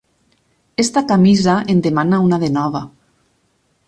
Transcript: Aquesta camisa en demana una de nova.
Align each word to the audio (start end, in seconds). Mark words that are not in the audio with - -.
Aquesta 0.77 1.03
camisa 1.11 1.57
en 1.73 1.83
demana 1.87 2.21
una 2.29 2.39
de 2.45 2.49
nova. 2.57 2.81